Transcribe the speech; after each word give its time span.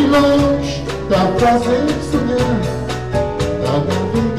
de 0.00 0.06
longe 0.06 0.82
está 1.02 1.26
fazendo 1.38 1.92
sonhar, 2.10 2.60
na 3.62 3.72
navegar, 3.72 4.24
na 4.24 4.29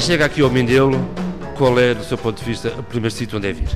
Quem 0.00 0.06
chega 0.06 0.24
aqui 0.24 0.40
ao 0.40 0.48
Mindelo, 0.48 0.96
qual 1.58 1.78
é, 1.78 1.94
do 1.94 2.02
seu 2.02 2.16
ponto 2.16 2.38
de 2.38 2.44
vista, 2.46 2.70
o 2.70 2.82
primeiro 2.82 3.14
sítio 3.14 3.36
onde 3.36 3.48
é 3.48 3.52
vir? 3.52 3.68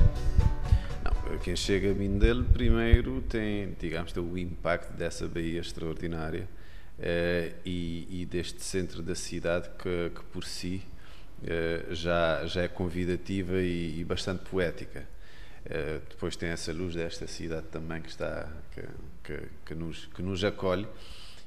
Não, 1.05 1.39
quem 1.41 1.55
chega 1.55 1.91
a 1.91 1.95
Mindelo 1.95 2.45
primeiro 2.45 3.21
tem, 3.29 3.77
digamos, 3.79 4.11
tem 4.11 4.23
o 4.23 4.39
impacto 4.39 4.91
dessa 4.95 5.29
baía 5.29 5.61
extraordinária 5.61 6.49
eh, 6.99 7.53
e, 7.63 8.23
e 8.23 8.25
deste 8.25 8.65
centro 8.65 9.03
da 9.03 9.15
cidade 9.15 9.69
que, 9.79 10.13
que 10.15 10.25
por 10.33 10.47
si 10.47 10.81
eh, 11.47 11.85
já, 11.91 12.47
já 12.47 12.63
é 12.63 12.69
convidativa 12.69 13.61
e, 13.61 14.01
e 14.01 14.03
bastante 14.05 14.45
poética. 14.49 15.07
Eh, 15.67 16.01
depois 16.09 16.37
tem 16.37 16.49
essa 16.49 16.73
luz 16.73 16.95
desta 16.95 17.27
cidade 17.27 17.67
também 17.71 18.01
que 18.01 18.09
está 18.09 18.49
que, 18.75 18.81
que, 19.23 19.43
que 19.67 19.75
nos, 19.75 20.07
que 20.07 20.23
nos 20.23 20.43
acolhe 20.43 20.89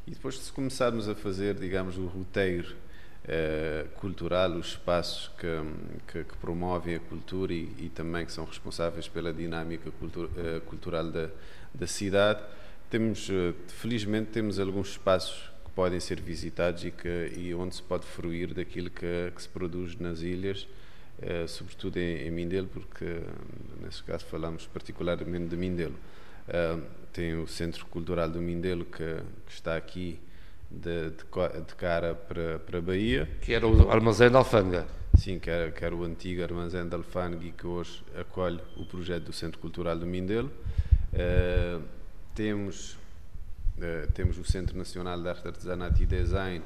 e 0.06 0.12
depois 0.12 0.38
se 0.38 0.52
começarmos 0.52 1.10
a 1.10 1.16
fazer, 1.16 1.56
digamos, 1.56 1.98
o 1.98 2.06
roteiro 2.06 2.76
eh, 3.28 3.86
cultural, 3.96 4.52
os 4.52 4.70
espaços 4.70 5.30
que, 5.38 5.48
que, 6.12 6.24
que 6.24 6.38
promovem 6.38 6.96
a 6.96 7.00
cultura 7.00 7.54
e, 7.54 7.70
e 7.78 7.92
também 7.94 8.26
que 8.26 8.32
são 8.32 8.46
responsáveis 8.46 9.08
pela 9.08 9.34
dinâmica 9.34 9.92
cultu 9.92 10.30
eh, 10.38 10.62
cultural 10.66 11.12
da, 11.12 11.30
da 11.74 11.88
cidade. 11.88 12.42
Temos, 12.90 13.30
eh, 13.30 13.54
felizmente, 13.68 14.32
temos 14.32 14.60
alguns 14.60 14.92
espaços 14.92 15.52
que 15.66 15.72
podem 15.72 16.00
ser 16.00 16.22
visitados 16.22 16.86
e, 16.86 16.92
que, 16.92 17.34
e 17.36 17.54
onde 17.54 17.76
se 17.76 17.84
pode 17.84 18.06
fruir 18.06 18.54
daquilo 18.54 18.90
que, 18.90 19.32
que 19.36 19.42
se 19.42 19.50
produz 19.50 19.98
nas 20.00 20.22
ilhas, 20.22 20.68
sobretudo 21.48 21.98
em, 21.98 22.28
em 22.28 22.32
Mindelo, 22.32 22.68
porque 22.68 23.22
nesse 23.82 24.04
caso 24.04 24.24
falamos 24.26 24.68
particularmente 24.68 25.48
de 25.48 25.58
Mindelo. 25.58 25.96
Eh, 26.48 26.78
tem 27.12 27.36
o 27.36 27.48
Centro 27.48 27.86
Cultural 27.88 28.30
do 28.30 28.42
Mindelo 28.42 28.86
que, 28.86 29.18
que 29.46 29.52
está 29.52 29.76
aqui 29.76 30.20
de, 30.70 31.10
de, 31.12 31.62
de 31.68 31.76
cara 31.76 32.14
para, 32.16 32.60
para 32.60 32.78
a 32.80 32.82
Bahia. 32.82 33.28
Que 33.42 33.54
era 33.54 33.68
o 33.68 33.90
armazém 33.90 34.30
da 34.30 34.40
Alfândega. 34.40 34.86
Sim, 35.18 35.40
que 35.40 35.50
era, 35.50 35.72
que 35.72 35.84
era 35.84 35.96
o 35.96 36.04
antigo 36.04 36.44
armazém 36.44 36.88
de 36.88 36.94
Alfândega 36.96 37.46
e 37.46 37.52
que 37.52 37.66
hoje 37.66 38.04
acolhe 38.20 38.60
o 38.76 38.86
projeto 38.86 39.24
do 39.26 39.34
Centro 39.34 39.60
Cultural 39.60 39.98
do 39.98 40.06
Mindelo. 40.06 40.52
Eh, 41.14 41.80
temos, 42.36 42.98
eh, 43.82 44.08
temos 44.14 44.38
o 44.38 44.44
Centro 44.44 44.78
Nacional 44.78 45.20
de 45.20 45.28
Arte, 45.28 45.48
Artesanato 45.48 46.04
e 46.04 46.06
Design, 46.06 46.64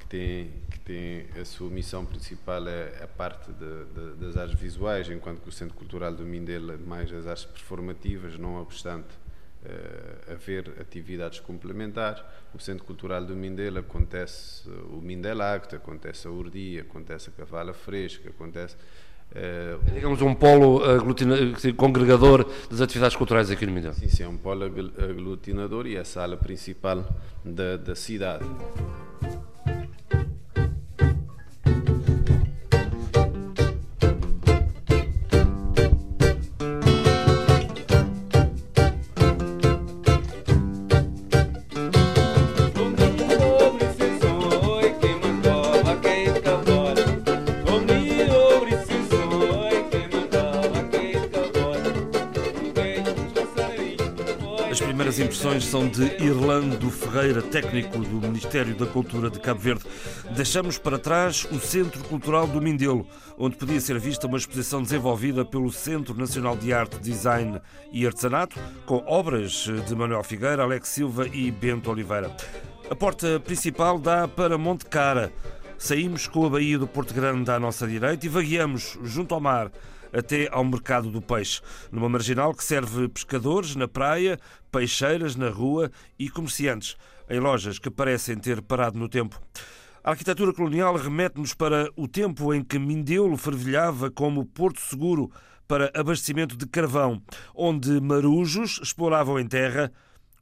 que 0.00 0.06
tem, 0.06 0.50
que 0.70 0.80
tem 0.80 1.26
a 1.40 1.44
sua 1.44 1.70
missão 1.70 2.04
principal 2.04 2.66
é 2.66 3.02
a 3.04 3.06
parte 3.06 3.52
de- 3.52 3.84
de- 3.84 4.14
das 4.26 4.36
artes 4.36 4.58
visuais, 4.58 5.08
enquanto 5.08 5.40
que 5.40 5.48
o 5.48 5.52
Centro 5.52 5.76
Cultural 5.76 6.12
do 6.12 6.24
Mindelo 6.24 6.72
é 6.72 6.76
mais 6.76 7.12
as 7.12 7.26
artes 7.26 7.44
performativas, 7.44 8.36
não 8.36 8.60
obstante 8.60 9.06
eh, 9.64 10.32
haver 10.32 10.74
atividades 10.80 11.40
complementares. 11.40 12.22
O 12.54 12.58
Centro 12.58 12.84
Cultural 12.84 13.24
do 13.24 13.34
Mindelo 13.34 13.78
acontece 13.78 14.68
o 14.90 15.00
Mindelacto, 15.00 15.76
acontece 15.76 16.26
a 16.26 16.30
Urdi, 16.30 16.78
acontece 16.80 17.30
a 17.30 17.32
Cavala 17.32 17.72
Fresca, 17.72 18.28
acontece 18.28 18.76
eh, 19.34 19.76
Digamos 19.94 20.20
um 20.20 20.34
polo 20.34 20.80
congregador 21.76 22.44
das 22.70 22.80
atividades 22.80 23.16
culturais 23.16 23.50
aqui 23.50 23.64
no 23.64 23.72
Mindelo. 23.72 23.94
Sim, 23.94 24.08
sim, 24.08 24.22
é 24.24 24.28
um 24.28 24.36
polo 24.36 24.64
agl- 24.64 24.92
aglutinador 24.98 25.86
e 25.86 25.96
é 25.96 26.00
a 26.00 26.04
sala 26.04 26.36
principal 26.36 27.04
da, 27.44 27.76
da 27.76 27.94
cidade. 27.94 28.44
São 55.72 55.88
de 55.88 56.02
Irlando 56.22 56.90
Ferreira, 56.90 57.40
técnico 57.40 57.96
do 57.96 58.20
Ministério 58.20 58.74
da 58.74 58.84
Cultura 58.84 59.30
de 59.30 59.40
Cabo 59.40 59.58
Verde. 59.58 59.82
Deixamos 60.36 60.76
para 60.76 60.98
trás 60.98 61.46
o 61.50 61.58
Centro 61.58 62.04
Cultural 62.04 62.46
do 62.46 62.60
Mindelo, 62.60 63.06
onde 63.38 63.56
podia 63.56 63.80
ser 63.80 63.98
vista 63.98 64.26
uma 64.26 64.36
exposição 64.36 64.82
desenvolvida 64.82 65.46
pelo 65.46 65.72
Centro 65.72 66.14
Nacional 66.14 66.58
de 66.58 66.74
Arte, 66.74 66.98
Design 66.98 67.58
e 67.90 68.06
Artesanato, 68.06 68.60
com 68.84 69.02
obras 69.06 69.66
de 69.88 69.94
Manuel 69.94 70.22
Figueira, 70.22 70.62
Alex 70.62 70.90
Silva 70.90 71.26
e 71.26 71.50
Bento 71.50 71.90
Oliveira. 71.90 72.30
A 72.90 72.94
porta 72.94 73.40
principal 73.40 73.98
dá 73.98 74.28
para 74.28 74.58
Monte 74.58 74.84
Cara. 74.84 75.32
Saímos 75.78 76.26
com 76.26 76.44
a 76.44 76.50
Baía 76.50 76.78
do 76.78 76.86
Porto 76.86 77.14
Grande 77.14 77.50
à 77.50 77.58
nossa 77.58 77.86
direita 77.86 78.26
e 78.26 78.28
vagueamos 78.28 78.98
junto 79.02 79.34
ao 79.34 79.40
mar 79.40 79.72
até 80.12 80.48
ao 80.52 80.64
mercado 80.64 81.10
do 81.10 81.22
peixe, 81.22 81.60
numa 81.90 82.08
marginal 82.08 82.54
que 82.54 82.62
serve 82.62 83.08
pescadores 83.08 83.74
na 83.74 83.88
praia, 83.88 84.38
peixeiras 84.70 85.36
na 85.36 85.48
rua 85.48 85.90
e 86.18 86.28
comerciantes 86.28 86.96
em 87.28 87.40
lojas 87.40 87.78
que 87.78 87.90
parecem 87.90 88.36
ter 88.36 88.60
parado 88.60 88.98
no 88.98 89.08
tempo. 89.08 89.40
A 90.04 90.10
arquitetura 90.10 90.52
colonial 90.52 90.96
remete-nos 90.96 91.54
para 91.54 91.88
o 91.96 92.08
tempo 92.08 92.52
em 92.52 92.62
que 92.62 92.78
Mindelo 92.78 93.36
fervilhava 93.36 94.10
como 94.10 94.44
porto 94.44 94.80
seguro 94.80 95.30
para 95.66 95.90
abastecimento 95.94 96.56
de 96.56 96.66
carvão, 96.66 97.22
onde 97.54 98.00
marujos 98.00 98.80
exploravam 98.82 99.38
em 99.38 99.46
terra 99.46 99.92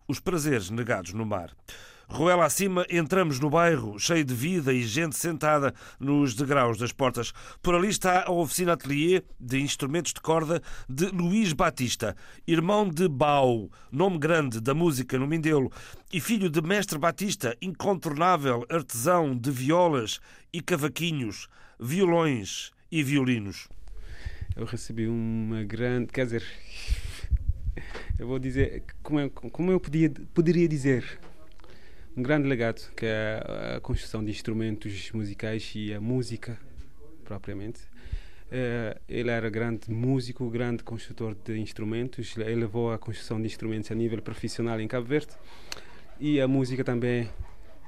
os 0.09 0.19
prazeres 0.19 0.71
negados 0.71 1.13
no 1.13 1.25
mar. 1.25 1.51
Ruela 2.13 2.45
acima, 2.45 2.85
entramos 2.91 3.39
no 3.39 3.49
bairro, 3.49 3.97
cheio 3.97 4.25
de 4.25 4.35
vida 4.35 4.73
e 4.73 4.83
gente 4.83 5.17
sentada 5.17 5.73
nos 5.99 6.35
degraus 6.35 6.77
das 6.77 6.93
portas. 6.93 7.33
Por 7.63 7.73
ali 7.73 7.89
está 7.89 8.25
a 8.27 8.33
oficina 8.33 8.73
atelier 8.73 9.23
de 9.39 9.61
instrumentos 9.61 10.13
de 10.13 10.21
corda 10.21 10.61
de 10.89 11.07
Luís 11.07 11.53
Batista, 11.53 12.17
irmão 12.49 12.91
de 12.91 13.09
Bau, 13.09 13.71
nome 13.93 14.19
grande 14.19 14.61
da 14.61 14.75
música 14.75 15.17
no 15.21 15.27
Mindelo, 15.27 15.71
e 16.13 16.21
filho 16.21 16.51
de 16.51 16.61
Mestre 16.61 16.99
Batista, 16.99 17.57
incontornável 17.63 18.67
artesão 18.69 19.35
de 19.35 19.53
violas 19.53 20.19
e 20.53 20.61
cavaquinhos, 20.61 21.49
violões 21.79 22.73
e 22.91 23.05
violinos. 23.05 23.69
eu 24.57 24.65
recebi 24.65 25.07
uma 25.07 25.63
grande, 25.63 26.09
quer 26.09 26.25
dizer, 26.25 26.45
eu 28.19 28.27
vou 28.27 28.41
dizer, 28.41 28.83
como 29.01 29.21
eu, 29.21 29.31
como 29.31 29.71
eu 29.71 29.79
podia, 29.79 30.11
poderia 30.35 30.69
dizer, 30.69 31.21
um 32.17 32.23
grande 32.23 32.49
legado, 32.49 32.91
que 32.97 33.07
é 33.07 33.43
a 33.77 33.81
construção 33.81 34.25
de 34.25 34.31
instrumentos 34.31 35.11
musicais 35.13 35.73
e 35.75 35.93
a 35.95 36.01
música 36.01 36.59
propriamente. 37.25 37.81
Eh, 38.51 38.99
Ele 39.09 39.31
era 39.31 39.49
grande 39.49 39.91
músico, 39.91 40.49
grande 40.51 40.83
construtor 40.83 41.37
de 41.45 41.59
instrumentos, 41.59 42.37
ele 42.37 42.57
levou 42.57 42.93
a 42.93 42.99
construção 42.99 43.41
de 43.41 43.47
instrumentos 43.47 43.91
a 43.91 43.95
nível 43.95 44.21
profissional 44.21 44.81
em 44.81 44.89
Cabo 44.89 45.07
Verde 45.07 45.33
e 46.19 46.41
a 46.41 46.49
música 46.49 46.83
também 46.83 47.29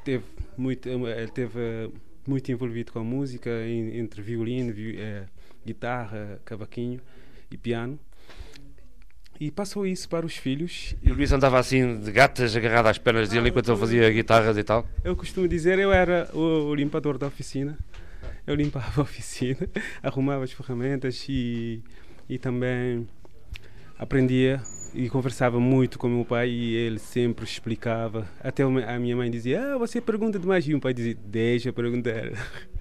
teve 0.04 0.24
muito, 0.56 0.88
ele 0.88 1.30
teve 1.32 1.58
eh, 1.58 1.90
muito 2.26 2.50
envolvido 2.52 2.92
com 2.92 3.00
a 3.00 3.04
música, 3.04 3.50
entre 3.66 4.22
violino, 4.22 4.72
vi- 4.72 4.96
eh, 4.98 5.24
guitarra, 5.66 6.40
cavaquinho 6.44 7.00
e 7.50 7.56
piano. 7.56 7.98
E 9.43 9.50
passou 9.50 9.85
isso 9.85 10.09
para 10.09 10.25
os 10.25 10.37
filhos. 10.37 10.94
E 11.03 11.11
o 11.11 11.15
Luís 11.15 11.33
andava 11.33 11.59
assim 11.59 11.99
de 11.99 12.12
gatas 12.12 12.55
agarrado 12.55 12.87
às 12.87 12.97
pernas 12.97 13.29
dele 13.29 13.49
enquanto 13.49 13.73
ele 13.73 13.77
fazia 13.77 14.09
guitarras 14.09 14.56
e 14.56 14.62
tal. 14.62 14.87
Eu 15.03 15.17
costumo 15.17 15.49
dizer, 15.49 15.81
eu 15.81 15.93
era 15.93 16.31
o, 16.33 16.73
limpador 16.73 17.19
da 17.19 17.27
oficina. 17.27 17.77
Eu 18.47 18.55
limpava 18.55 19.00
a 19.00 19.03
oficina, 19.03 19.69
arrumava 20.00 20.44
as 20.44 20.53
ferramentas 20.53 21.27
e, 21.29 21.83
e 22.29 22.39
também 22.39 23.09
aprendia 23.99 24.62
e 24.94 25.09
conversava 25.09 25.59
muito 25.59 25.99
com 25.99 26.06
o 26.06 26.11
meu 26.11 26.25
pai 26.25 26.49
e 26.49 26.77
ele 26.77 27.00
sempre 27.00 27.44
explicava. 27.44 28.29
Até 28.41 28.62
a 28.62 28.99
minha 29.00 29.17
mãe 29.17 29.29
dizia, 29.29 29.75
ah, 29.75 29.79
você 29.79 30.00
pergunta 30.00 30.39
demais. 30.39 30.69
E 30.69 30.75
o 30.75 30.81
pai 30.81 30.94
dizia, 30.94 31.17
deixa 31.27 31.71
eu 31.71 31.73
perguntar. 31.73 32.31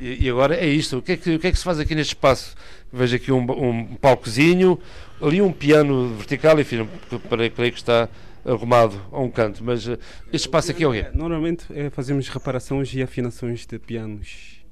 E, 0.00 0.24
e 0.24 0.30
agora 0.30 0.56
é 0.56 0.66
isto. 0.66 0.98
O 0.98 1.02
que 1.02 1.12
é, 1.12 1.16
que, 1.16 1.34
o 1.34 1.38
que 1.38 1.46
é 1.46 1.52
que 1.52 1.58
se 1.58 1.64
faz 1.64 1.78
aqui 1.78 1.94
neste 1.94 2.14
espaço? 2.14 2.54
Vejo 2.92 3.16
aqui 3.16 3.32
um, 3.32 3.40
um 3.40 3.96
palcozinho, 3.96 4.78
ali 5.20 5.42
um 5.42 5.52
piano 5.52 6.14
vertical, 6.16 6.58
enfim, 6.60 6.88
para 7.28 7.50
creio 7.50 7.72
que 7.72 7.78
está 7.78 8.08
arrumado 8.44 9.00
a 9.10 9.20
um 9.20 9.30
canto. 9.30 9.64
Mas 9.64 9.88
eh, 9.88 9.98
este 10.32 10.46
espaço 10.46 10.70
aqui 10.70 10.84
é 10.84 10.88
o 10.88 10.92
quê? 10.92 11.06
Normalmente 11.14 11.64
eh, 11.70 11.90
fazemos 11.90 12.28
reparações 12.28 12.94
e 12.94 13.02
afinações 13.02 13.66
de 13.66 13.78
pianos, 13.78 14.64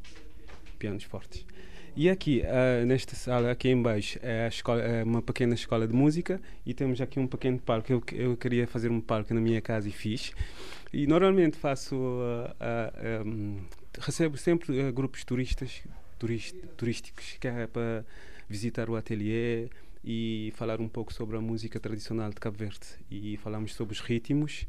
pianos 0.79 1.05
fortes. 1.05 1.45
E 1.95 2.09
aqui, 2.09 2.43
ah, 2.47 2.85
nesta 2.87 3.15
sala, 3.15 3.51
aqui 3.51 3.69
em 3.69 3.81
baixo, 3.83 4.19
é, 4.23 4.49
escola, 4.49 4.81
é 4.81 5.05
uma 5.05 5.21
pequena 5.21 5.55
escola 5.55 5.87
de 5.87 5.95
música 5.95 6.41
e 6.65 6.73
temos 6.73 7.03
aqui 7.03 7.21
um 7.21 7.27
pequeno 7.27 7.59
palco. 7.59 7.93
Eu, 7.93 8.03
eu 8.13 8.37
queria 8.37 8.67
fazer 8.67 8.91
um 8.91 9.01
palco 9.01 9.35
na 9.35 9.41
minha 9.41 9.61
casa 9.61 9.89
e 9.89 9.93
fiz. 9.93 10.33
E 10.91 11.07
normalmente 11.07 11.59
faço, 11.59 11.95
ah, 12.59 12.93
ah, 12.97 13.23
hum, 13.27 13.59
recebo 14.01 14.37
sempre 14.37 14.81
ah, 14.81 14.91
grupos 14.91 15.25
turistas, 15.25 15.83
turist, 16.19 16.55
turísticos 16.77 17.37
que 17.41 17.49
é 17.49 17.67
para 17.67 18.05
visitar 18.49 18.89
o 18.91 18.97
ateliê 18.97 19.69
e 20.05 20.53
falar 20.57 20.81
um 20.81 20.89
pouco 20.89 21.13
sobre 21.13 21.37
a 21.37 21.41
música 21.41 21.79
tradicional 21.79 22.31
de 22.31 22.37
Cabo 22.37 22.59
Verde. 22.59 22.79
E 23.11 23.37
falamos 23.39 23.75
sobre 23.75 23.95
os 23.95 24.01
ritmos. 24.01 24.67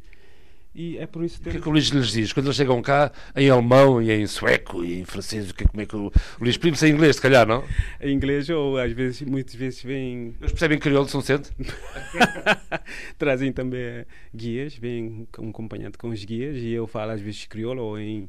E 0.76 0.98
é 0.98 1.06
por 1.06 1.24
isso 1.24 1.40
O 1.40 1.44
que 1.44 1.58
é 1.58 1.62
que 1.62 1.70
o 1.70 1.72
Luís 1.72 1.86
lhes 1.90 2.12
diz? 2.12 2.34
Quando 2.34 2.48
eles 2.48 2.56
chegam 2.56 2.82
cá, 2.82 3.12
em 3.36 3.48
alemão 3.48 4.02
e 4.02 4.12
em 4.12 4.26
sueco 4.26 4.84
e 4.84 5.02
em 5.02 5.06
francês, 5.06 5.52
o 5.52 5.54
que, 5.54 5.66
como 5.68 5.82
é 5.82 5.86
que 5.86 5.96
o, 5.96 6.08
o 6.08 6.12
Luís 6.44 6.58
prime-se 6.58 6.88
em 6.88 6.94
inglês, 6.94 7.18
se 7.18 7.22
calhar, 7.22 7.46
não? 7.48 7.64
em 8.02 8.12
inglês 8.12 8.50
ou 8.50 8.80
às 8.80 8.92
vezes, 8.92 9.22
muitas 9.22 9.54
vezes 9.54 9.84
vêm, 9.84 10.34
Eles 10.40 10.52
percebem 10.52 10.80
crioulo 10.80 11.08
São 11.08 11.22
Centro? 11.22 11.54
trazem 13.20 13.52
também 13.52 14.04
guias, 14.34 14.76
vêm 14.76 15.28
com- 15.32 15.50
acompanhado 15.50 15.98
com 15.98 16.10
os 16.10 16.24
guias 16.26 16.58
e 16.58 16.70
eu 16.72 16.88
falo 16.88 17.12
às 17.12 17.22
vezes 17.22 17.46
crioulo 17.46 17.82
ou 17.84 18.00
em, 18.00 18.26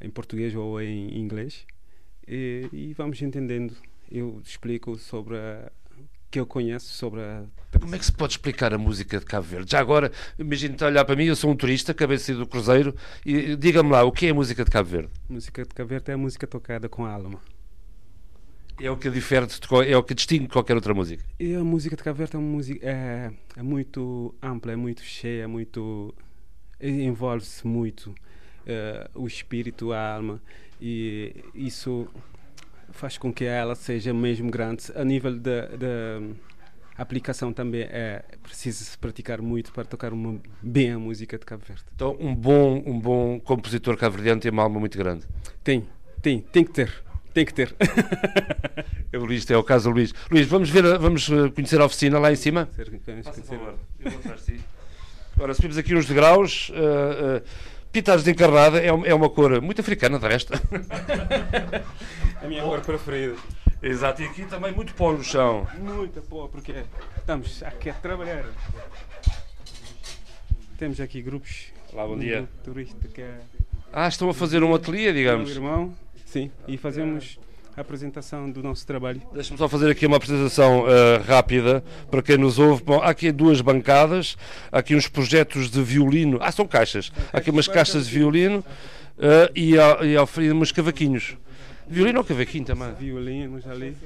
em 0.00 0.10
português 0.10 0.54
ou 0.54 0.80
em 0.80 1.18
inglês 1.18 1.66
e, 2.26 2.68
e 2.72 2.94
vamos 2.94 3.20
entendendo. 3.20 3.76
Eu 4.10 4.40
explico 4.44 4.96
sobre 4.98 5.36
a, 5.36 5.70
que 6.30 6.38
eu 6.38 6.46
conheço 6.46 6.86
sobre 6.94 7.20
a 7.20 7.44
Como 7.78 7.94
é 7.94 7.98
que 7.98 8.04
se 8.04 8.12
pode 8.12 8.34
explicar 8.34 8.72
a 8.72 8.78
música 8.78 9.18
de 9.18 9.24
Cabo 9.24 9.46
Verde? 9.46 9.72
Já 9.72 9.80
agora, 9.80 10.12
imagina 10.38 10.76
te 10.76 10.84
a 10.84 10.86
olhar 10.86 11.04
para 11.04 11.16
mim, 11.16 11.24
eu 11.24 11.36
sou 11.36 11.50
um 11.50 11.56
turista, 11.56 11.92
acabei 11.92 12.16
de 12.16 12.22
sair 12.22 12.36
do 12.36 12.46
Cruzeiro, 12.46 12.94
e 13.26 13.56
diga-me 13.56 13.90
lá, 13.90 14.04
o 14.04 14.12
que 14.12 14.26
é 14.26 14.30
a 14.30 14.34
música 14.34 14.64
de 14.64 14.70
Cabo 14.70 14.88
Verde? 14.88 15.10
música 15.28 15.62
de 15.62 15.68
Cabo 15.74 15.88
Verde 15.88 16.10
é 16.10 16.14
a 16.14 16.18
música 16.18 16.46
tocada 16.46 16.88
com 16.88 17.04
a 17.04 17.12
alma. 17.12 17.40
É 18.80 18.90
o 18.90 18.96
que 18.96 19.10
difere, 19.10 19.46
é 19.86 19.96
o 19.96 20.02
que 20.02 20.14
distingue 20.14 20.48
qualquer 20.48 20.74
outra 20.74 20.94
música. 20.94 21.22
E 21.38 21.54
a 21.54 21.62
música 21.62 21.96
de 21.96 22.02
Cabo 22.02 22.16
Verde 22.16 22.36
é, 22.36 22.38
uma 22.38 22.48
música, 22.48 22.88
é, 22.88 23.30
é 23.56 23.62
muito 23.62 24.34
ampla, 24.40 24.72
é 24.72 24.76
muito 24.76 25.02
cheia, 25.02 25.42
é 25.42 25.46
muito 25.46 26.14
envolve-se 26.80 27.66
muito 27.66 28.14
eh, 28.66 29.08
o 29.14 29.26
espírito, 29.26 29.92
a 29.92 30.14
alma 30.14 30.40
e 30.80 31.34
isso 31.54 32.08
faz 32.90 33.18
com 33.18 33.32
que 33.32 33.44
ela 33.44 33.74
seja 33.74 34.14
mesmo 34.14 34.50
grande. 34.50 34.84
A 34.94 35.04
nível 35.04 35.38
da 35.38 35.68
aplicação 36.96 37.52
também 37.52 37.82
é 37.82 38.22
preciso 38.42 38.84
se 38.84 38.96
praticar 38.96 39.40
muito 39.40 39.72
para 39.72 39.84
tocar 39.84 40.12
uma, 40.12 40.38
bem 40.62 40.92
a 40.92 40.98
música 40.98 41.38
de 41.38 41.44
Cabo 41.44 41.62
Verde. 41.66 41.82
Então, 41.94 42.16
um 42.20 42.34
bom, 42.34 42.82
um 42.86 42.98
bom 42.98 43.40
compositor 43.40 43.96
cabo-verdiano 43.96 44.40
tem 44.40 44.50
uma 44.50 44.62
alma 44.62 44.78
muito 44.78 44.98
grande. 44.98 45.26
Tem, 45.64 45.86
tem, 46.20 46.40
tem 46.40 46.64
que 46.64 46.72
ter, 46.72 47.02
tem 47.32 47.44
que 47.44 47.54
ter. 47.54 47.74
É 49.12 49.18
o 49.18 49.24
Luís, 49.24 49.50
é 49.50 49.56
o 49.56 49.64
caso 49.64 49.90
do 49.90 49.94
Luís. 49.96 50.14
Luís, 50.30 50.46
vamos, 50.46 50.70
ver, 50.70 50.96
vamos 50.96 51.28
eh, 51.28 51.50
conhecer 51.52 51.80
a 51.80 51.84
oficina 51.84 52.16
lá 52.20 52.30
em 52.30 52.36
cima? 52.36 52.68
Agora, 55.34 55.52
subimos 55.52 55.76
aqui 55.76 55.92
nos 55.92 56.06
degraus. 56.06 56.68
Uh, 56.68 57.38
uh, 57.38 57.42
Pitares 57.92 58.22
de 58.22 58.30
encarnada 58.30 58.78
é, 58.80 58.86
é 58.86 59.14
uma 59.14 59.28
cor 59.28 59.60
muito 59.60 59.80
africana, 59.80 60.18
de 60.18 60.26
resto. 60.28 60.52
A 62.42 62.46
minha 62.46 62.62
cor 62.62 62.80
preferida. 62.80 63.34
Exato, 63.82 64.22
e 64.22 64.26
aqui 64.26 64.44
também 64.44 64.72
muito 64.72 64.94
pó 64.94 65.12
no 65.12 65.24
chão. 65.24 65.66
Muito 65.78 66.20
boa, 66.28 66.48
porque 66.48 66.84
estamos 67.16 67.62
aqui 67.62 67.90
a 67.90 67.94
trabalhar. 67.94 68.44
Temos 70.78 71.00
aqui 71.00 71.20
grupos. 71.20 71.72
Olá, 71.92 72.06
bom 72.06 72.16
dia. 72.18 72.48
turista 72.62 73.08
que 73.08 73.22
é 73.22 73.40
Ah, 73.92 74.06
estão 74.06 74.28
a 74.30 74.34
fazer 74.34 74.62
um 74.62 74.72
ateliê, 74.74 75.06
meu 75.06 75.14
digamos. 75.14 75.50
irmão. 75.50 75.94
Sim, 76.24 76.50
e 76.68 76.76
fazemos 76.78 77.38
a 77.80 77.82
apresentação 77.82 78.50
do 78.50 78.62
nosso 78.62 78.86
trabalho. 78.86 79.22
Deixa-me 79.32 79.58
só 79.58 79.68
fazer 79.68 79.90
aqui 79.90 80.06
uma 80.06 80.18
apresentação 80.18 80.84
eh, 80.86 81.22
rápida 81.26 81.82
para 82.10 82.22
quem 82.22 82.36
nos 82.36 82.58
ouve. 82.58 82.82
Bom, 82.84 83.00
há 83.00 83.08
aqui 83.08 83.32
duas 83.32 83.60
bancadas, 83.60 84.36
há 84.70 84.78
aqui 84.78 84.94
uns 84.94 85.08
projetos 85.08 85.70
de 85.70 85.82
violino. 85.82 86.38
Ah, 86.42 86.52
são 86.52 86.66
caixas. 86.66 87.10
Há 87.32 87.38
aqui 87.38 87.50
umas 87.50 87.66
caixas 87.66 88.06
de 88.06 88.18
violino 88.18 88.62
eh, 89.18 89.50
e, 89.54 89.78
há, 89.78 89.98
e 90.04 90.16
há 90.16 90.24
uns 90.54 90.72
cavaquinhos. 90.72 91.36
Violino 91.88 92.18
ou 92.18 92.24
cavaquinho 92.24 92.66
também? 92.66 92.92
Violinos 92.92 93.66
ali. 93.66 93.96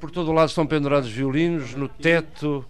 Por 0.00 0.10
todo 0.10 0.30
o 0.30 0.32
lado 0.32 0.48
estão 0.48 0.66
pendurados 0.66 1.10
violinos, 1.10 1.74
no 1.74 1.88
teto. 1.88 2.64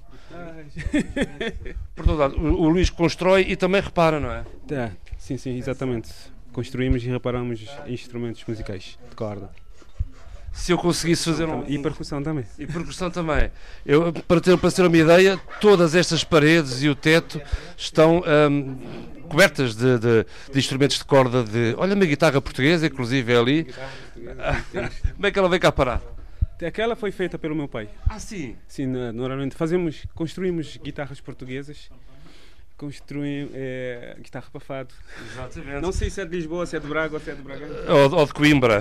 Por 1.95 2.05
todo 2.05 2.19
lado. 2.19 2.37
O, 2.37 2.63
o 2.63 2.69
Luís 2.69 2.91
constrói 2.91 3.47
e 3.49 3.55
também 3.55 3.81
repara, 3.81 4.19
não 4.19 4.33
é? 4.33 4.45
Tá, 4.67 4.91
sim, 5.17 5.37
sim, 5.37 5.57
exatamente. 5.57 6.11
Construímos 6.53 7.05
e 7.05 7.09
reparamos 7.09 7.65
instrumentos 7.87 8.45
musicais 8.45 8.99
de 9.09 9.15
corda. 9.15 9.51
Se 10.53 10.73
eu 10.73 10.79
conseguisse 10.79 11.25
fazer 11.25 11.49
um. 11.49 11.65
E 11.69 11.79
percussão 11.79 12.23
também. 12.23 12.45
E 12.59 12.67
percussão 12.67 13.11
também. 13.11 13.51
Eu, 13.87 14.13
para, 14.13 14.41
ter, 14.41 14.57
para 14.59 14.71
ter 14.73 14.85
uma 14.85 14.97
ideia, 14.97 15.39
todas 15.61 15.95
estas 15.95 16.25
paredes 16.25 16.83
e 16.83 16.89
o 16.89 16.95
teto 16.95 17.41
estão 17.77 18.23
ahm, 18.27 18.77
cobertas 19.29 19.77
de, 19.77 19.99
de- 19.99 20.27
de 20.53 20.59
instrumentos 20.59 20.99
de 20.99 21.05
corda 21.05 21.45
de. 21.45 21.75
Olha 21.79 21.95
uma 21.95 22.05
guitarra 22.07 22.41
portuguesa, 22.41 22.87
inclusive 22.87 23.33
é 23.33 23.37
ali. 23.39 23.67
Como 25.15 25.27
é 25.27 25.31
que 25.31 25.39
ela 25.39 25.49
vem 25.49 25.61
cá 25.61 25.71
parar? 25.71 26.03
Aquela 26.67 26.97
foi 26.97 27.13
feita 27.13 27.39
pelo 27.39 27.55
meu 27.55 27.69
pai. 27.69 27.89
Ah, 28.09 28.19
sim. 28.19 28.57
Sim, 28.67 28.87
normalmente 28.87 29.55
fazemos, 29.55 30.05
construímos 30.15 30.77
guitarras 30.83 31.21
portuguesas. 31.21 31.89
Construímos 32.79 33.51
eh, 33.55 34.17
guitarra 34.23 34.47
para 34.53 34.61
fado. 34.61 34.95
Exatamente. 35.33 35.83
Não 35.83 35.91
sei 35.93 36.09
se 36.11 36.21
é 36.21 36.25
de 36.25 36.37
Lisboa, 36.37 36.65
se 36.65 36.77
é 36.77 36.81
de 36.81 36.87
Braga 36.87 37.15
ou 37.15 37.21
se 37.21 37.31
é 37.31 37.35
de 37.35 37.43
Bragança. 37.43 37.93
Ou, 37.93 38.15
ou 38.21 38.25
de 38.27 38.33
Coimbra. 38.33 38.81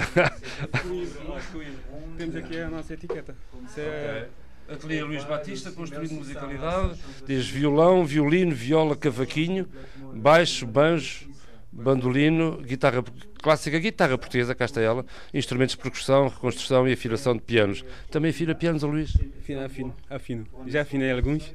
Temos 2.18 2.36
aqui 2.36 2.60
a 2.60 2.70
nossa 2.70 2.94
etiqueta. 2.94 3.36
Isso 3.66 3.80
é- 3.80 4.28
Ateliê 4.70 5.02
Luís 5.02 5.24
Batista, 5.24 5.72
construído 5.72 6.12
musicalidade, 6.14 7.00
diz 7.26 7.48
violão, 7.48 8.06
violino, 8.06 8.54
viola, 8.54 8.98
cavaquinho, 8.98 9.66
baixo, 10.14 10.68
banjo, 10.68 11.30
bandolino, 11.72 12.58
guitarra 12.58 13.02
clássica, 13.42 13.80
guitarra 13.80 14.18
portuguesa, 14.18 14.54
cá 14.56 14.66
está 14.66 14.82
ela, 14.82 15.06
instrumentos 15.34 15.76
de 15.76 15.82
percussão, 15.82 16.28
reconstrução 16.28 16.88
e 16.88 16.94
afinação 16.94 17.34
de 17.34 17.42
pianos. 17.42 17.84
Também 18.10 18.32
afina 18.32 18.54
pianos, 18.56 18.84
Luís? 18.84 19.16
Afino, 19.40 19.64
afino, 19.64 19.96
afino. 20.10 20.48
Já 20.68 20.82
afinei 20.82 21.12
alguns. 21.12 21.54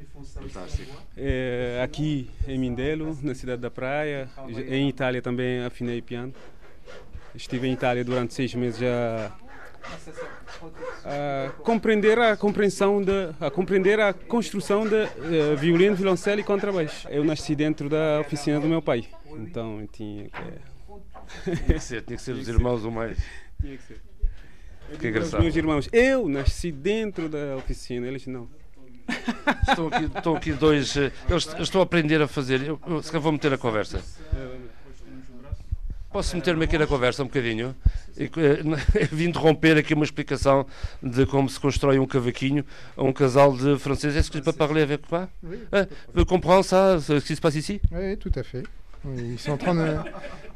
Eh, 1.17 1.81
aqui 1.83 2.31
em 2.47 2.59
Mindelo, 2.59 3.19
na 3.23 3.35
cidade 3.35 3.61
da 3.63 3.71
Praia. 3.71 4.29
Em 4.69 4.89
Itália 4.89 5.21
também 5.21 5.65
afinei 5.65 6.01
piano. 6.01 6.33
Estive 7.35 7.67
em 7.67 7.73
Itália 7.73 8.05
durante 8.05 8.35
seis 8.35 8.55
meses 8.55 8.83
a, 8.83 9.33
a 11.05 11.51
compreender 11.63 12.19
a 12.19 12.37
compreensão 12.37 13.03
de, 13.03 13.31
a 13.41 13.51
compreender 13.51 13.99
a 14.01 14.13
construção 14.13 14.87
de 14.87 14.95
eh, 14.95 15.57
violino, 15.59 15.97
violoncelo 15.97 16.41
e 16.41 16.45
contrabaixo. 16.45 17.09
Eu 17.09 17.25
nasci 17.25 17.55
dentro 17.55 17.89
da 17.89 18.21
oficina 18.21 18.61
do 18.61 18.69
meu 18.69 18.83
pai, 18.83 19.07
então 19.35 19.81
eu 19.81 19.89
tinha 19.89 20.25
que 20.25 20.72
Tinha 21.45 21.57
que 21.57 21.79
ser, 21.81 22.03
tinha 22.03 22.17
que 22.17 22.23
ser 22.23 22.33
os 22.33 22.49
irmãos 22.49 22.85
o 22.85 22.91
mais. 22.91 23.17
tinha 23.61 23.77
que 23.77 23.83
ser. 23.85 24.01
Eu 24.91 24.99
Que 24.99 25.09
engraçado. 25.09 25.41
meus 25.43 25.57
irmãos, 25.57 25.89
eu 25.93 26.29
nasci 26.29 26.71
dentro 26.73 27.29
da 27.29 27.57
oficina, 27.57 28.07
eles 28.07 28.27
não. 28.27 28.49
Estão 29.69 29.87
aqui, 29.89 30.05
estão 30.05 30.37
aqui 30.37 30.53
dois. 30.53 30.97
eh, 30.97 31.11
Eles, 31.29 31.47
eles 31.49 31.63
estão 31.63 31.81
a 31.81 31.85
aprender 31.85 32.21
a 32.21 32.29
fazer. 32.29 32.63
Eu, 32.63 32.79
eu 32.87 33.03
se 33.03 33.11
calhar 33.11 33.23
vou 33.23 33.33
meter 33.33 33.51
na 33.51 33.59
conversa. 33.59 34.03
Posso 36.13 36.37
meter-me 36.37 36.65
aqui 36.65 36.77
na 36.77 36.87
conversa 36.87 37.23
um 37.23 37.27
bocadinho? 37.27 37.75
Eh, 38.19 38.29
Vim 39.11 39.29
interromper 39.29 39.79
aqui 39.79 39.95
uma 39.95 40.05
explicação 40.05 40.67
de 41.03 41.25
como 41.25 41.49
se 41.49 41.59
constrói 41.59 41.99
um 41.99 42.07
cavaquinho 42.07 42.65
a 42.97 43.03
um 43.03 43.13
casal 43.15 43.57
de 43.57 43.79
franceses. 43.79 44.17
Est-ce 44.17 44.31
que 44.31 44.37
je 44.39 44.43
peux 44.45 44.53
parler 44.53 44.83
avec 44.83 45.07
toi 45.09 45.27
Oui, 45.43 45.59
Ah, 45.73 45.87
Vous 46.13 46.27
comprenez 46.27 46.63
ça, 46.65 47.01
ce 47.01 47.15
qui 47.21 47.35
se 47.35 47.41
passe 47.41 47.55
ici 47.55 47.81
oui, 47.91 48.17
tout 48.19 48.33
à 48.37 48.43
fait. 48.43 48.63
Oui, 49.05 49.33
Ils 49.33 49.39
sont 49.39 49.53
en 49.53 49.57
train 49.57 49.75
de 49.75 49.97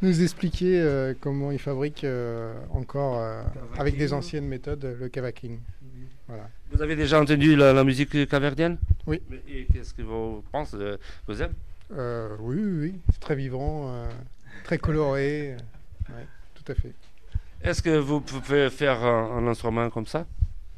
nous 0.03 0.23
expliquer 0.23 0.81
euh, 0.81 1.15
comment 1.21 1.51
ils 1.51 1.59
fabriquent 1.59 2.05
euh, 2.05 2.55
encore, 2.71 3.19
euh, 3.19 3.43
avec 3.79 3.97
des 3.97 4.13
anciennes 4.13 4.47
méthodes, 4.47 4.97
le 4.99 5.09
cavaquing. 5.09 5.59
Voilà. 6.29 6.49
Vous 6.73 6.83
avez 6.83 6.97
déjà 6.97 7.21
entendu 7.21 7.55
la, 7.57 7.73
la 7.73 7.85
musique 7.85 8.29
capverdienne 8.29 8.79
Oui. 9.07 9.21
Et 9.49 9.67
qu'est-ce 9.73 9.95
que 9.95 10.03
vous 10.03 10.43
pensez 10.53 10.77
Vous 11.29 11.41
aimez 11.43 11.53
Euh, 11.97 12.37
oui, 12.41 12.57
oui, 12.57 12.79
oui. 12.81 12.95
C'est 13.13 13.21
très 13.21 13.37
vivant, 13.37 13.93
euh, 13.95 14.09
très 14.65 14.79
coloré. 14.79 15.57
ouais, 16.09 16.27
tout 16.55 16.73
à 16.73 16.75
fait. 16.75 16.93
Est-ce 17.63 17.81
que 17.83 17.97
vous 17.99 18.21
pouvez 18.21 18.71
faire 18.71 19.03
un, 19.05 19.39
un 19.39 19.47
instrument 19.49 19.89
comme 19.91 20.07
ça? 20.07 20.27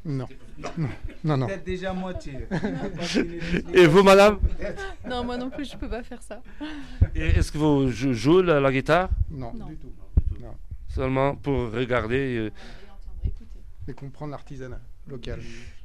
Non. 0.05 0.27
Non, 0.57 0.89
non. 1.23 1.37
non. 1.37 1.47
Peut-être 1.47 1.63
déjà 1.65 1.93
moitié. 1.93 2.47
Et 3.73 3.85
vous, 3.85 4.01
madame 4.01 4.39
Non, 5.07 5.23
moi 5.25 5.37
non 5.37 5.49
plus, 5.49 5.69
je 5.71 5.77
peux 5.77 5.89
pas 5.89 6.03
faire 6.03 6.21
ça. 6.21 6.41
Et 7.15 7.27
Est-ce 7.37 7.51
que 7.51 7.57
vous 7.57 7.89
jou- 7.91 8.13
jouez 8.13 8.43
la, 8.43 8.59
la 8.59 8.71
guitare 8.71 9.09
Non, 9.29 9.53
Non. 9.53 9.65
du 9.65 9.75
tout. 9.77 9.91
Seulement 10.87 11.35
pour 11.35 11.71
regarder 11.71 12.37
euh. 12.37 12.51
Et 13.87 13.93
comprendre 13.93 14.31
l'artisanat 14.31 14.79
local. 15.07 15.39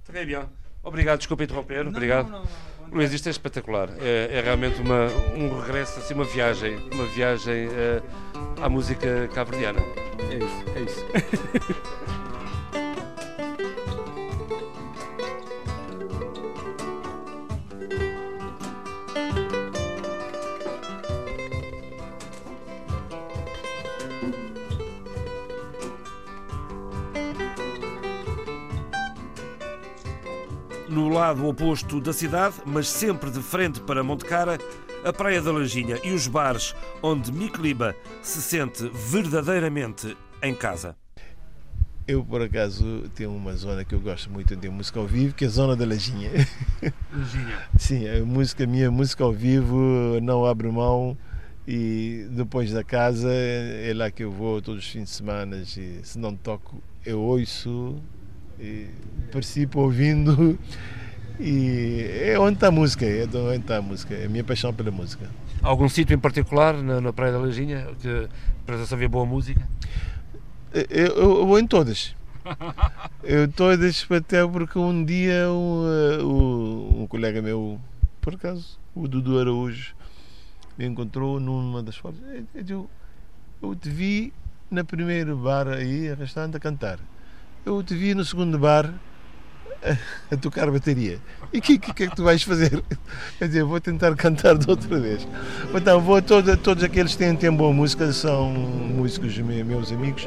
Très 0.04 0.24
bien. 0.24 0.48
Obrigado, 0.82 1.18
desculpe 1.18 1.42
interromper. 1.42 1.86
Obrigado. 1.86 2.30
Não, 2.30 2.38
não, 2.38 2.44
não. 2.44 2.94
Luís, 2.96 3.12
isto 3.12 3.26
é 3.28 3.30
espetacular. 3.30 3.88
É, 4.00 4.28
é 4.32 4.40
realmente 4.40 4.80
uma, 4.80 5.06
um 5.36 5.60
regresso, 5.60 5.98
assim, 5.98 6.14
uma 6.14 6.24
viagem, 6.24 6.76
uma 6.92 7.04
viagem 7.06 7.68
eh, 7.70 8.02
à 8.62 8.68
música 8.68 9.28
cabo-verdiana. 9.34 9.80
É 10.30 10.36
isso, 10.36 10.64
é 10.76 10.80
isso. 10.82 11.94
lado 31.34 31.48
oposto 31.48 32.00
da 32.00 32.12
cidade, 32.12 32.54
mas 32.64 32.88
sempre 32.88 33.28
de 33.28 33.42
frente 33.42 33.80
para 33.80 34.04
Montecara, 34.04 34.56
a 35.04 35.12
Praia 35.12 35.42
da 35.42 35.50
Lanjinha 35.50 35.98
e 36.04 36.12
os 36.12 36.28
bares 36.28 36.76
onde 37.02 37.32
Miqueliba 37.32 37.96
se 38.22 38.40
sente 38.40 38.88
verdadeiramente 39.10 40.16
em 40.40 40.54
casa. 40.54 40.94
Eu, 42.06 42.24
por 42.24 42.40
acaso, 42.40 43.02
tenho 43.16 43.34
uma 43.34 43.52
zona 43.56 43.84
que 43.84 43.94
eu 43.94 44.00
gosto 44.00 44.30
muito 44.30 44.54
de 44.54 44.68
música 44.68 45.00
ao 45.00 45.06
vivo, 45.06 45.34
que 45.34 45.44
é 45.44 45.48
a 45.48 45.50
zona 45.50 45.74
da 45.74 45.84
Lajinha. 45.84 46.30
Sim, 47.78 48.08
a 48.08 48.24
música, 48.24 48.62
a 48.62 48.66
minha 48.66 48.90
música 48.90 49.24
ao 49.24 49.32
vivo 49.32 50.20
não 50.22 50.44
abre 50.44 50.68
mão 50.68 51.16
e 51.66 52.28
depois 52.30 52.70
da 52.70 52.84
casa 52.84 53.32
é 53.32 53.92
lá 53.92 54.08
que 54.08 54.22
eu 54.22 54.30
vou 54.30 54.62
todos 54.62 54.84
os 54.84 54.90
fins 54.90 55.04
de 55.04 55.10
semana 55.10 55.56
e 55.56 55.66
se 55.66 56.16
não 56.16 56.36
toco 56.36 56.80
eu 57.04 57.20
ouço 57.20 57.96
e 58.60 58.86
participo 59.32 59.80
ouvindo 59.80 60.56
e 61.40 62.06
é 62.22 62.38
onde 62.38 62.54
está 62.54 62.68
a 62.68 62.70
música, 62.70 63.04
é 63.04 63.26
de 63.26 63.36
onde 63.36 63.56
está 63.56 63.78
a 63.78 63.82
música, 63.82 64.14
é 64.14 64.26
a 64.26 64.28
minha 64.28 64.44
paixão 64.44 64.72
pela 64.72 64.90
música. 64.90 65.28
Algum 65.62 65.88
sítio 65.88 66.14
em 66.14 66.18
particular 66.18 66.74
na, 66.74 67.00
na 67.00 67.12
Praia 67.12 67.32
da 67.32 67.38
Lanjinha 67.38 67.88
que 68.00 68.28
para 68.66 68.84
se 68.84 68.92
ouvir 68.94 69.08
boa 69.08 69.24
música? 69.26 69.66
Eu, 70.72 70.86
eu- 70.90 71.16
eu 71.40 71.46
vou 71.46 71.58
em 71.58 71.66
todas. 71.66 72.14
Eu 73.22 73.48
todas, 73.48 74.06
até 74.10 74.46
porque 74.46 74.78
um 74.78 75.02
dia 75.02 75.48
um, 75.50 75.84
eh, 75.86 76.22
um 76.22 77.06
colega 77.08 77.40
meu, 77.40 77.80
por 78.20 78.34
acaso, 78.34 78.78
o 78.94 79.08
Dudu 79.08 79.38
Araújo, 79.40 79.94
me 80.76 80.84
encontrou 80.84 81.40
numa 81.40 81.82
das 81.82 81.96
fotos. 81.96 82.20
Eu, 82.54 82.64
eu, 82.68 82.90
eu 83.62 83.74
te 83.74 83.88
vi 83.88 84.30
no 84.70 84.84
primeiro 84.84 85.34
bar 85.38 85.68
aí, 85.68 86.12
restaurante, 86.14 86.58
a 86.58 86.60
cantar. 86.60 86.98
Eu 87.64 87.82
te 87.82 87.94
vi 87.94 88.14
no 88.14 88.26
segundo 88.26 88.58
bar 88.58 88.92
a, 90.30 90.36
tocar 90.36 90.70
bateria. 90.70 91.18
E 91.52 91.58
o 91.58 91.62
que, 91.62 91.78
que, 91.78 91.92
que 91.92 92.04
é 92.04 92.06
que 92.08 92.16
tu 92.16 92.24
vais 92.24 92.42
fazer? 92.42 92.82
Quer 93.38 93.48
dizer, 93.48 93.64
vou 93.64 93.80
tentar 93.80 94.14
cantar 94.16 94.56
de 94.56 94.68
outra 94.68 94.98
vez. 94.98 95.26
Então, 95.74 96.00
vou 96.00 96.16
a 96.16 96.22
toda, 96.22 96.56
todos 96.56 96.82
aqueles 96.82 97.12
que 97.12 97.18
têm, 97.18 97.36
têm 97.36 97.52
boa 97.52 97.72
música, 97.72 98.12
são 98.12 98.50
músicos 98.50 99.36
me- 99.38 99.62
meus 99.62 99.92
amigos 99.92 100.26